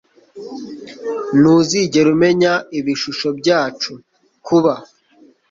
[1.39, 3.91] Ntuzigera umenya ibishusho Ibyacu
[4.45, 4.73] kuba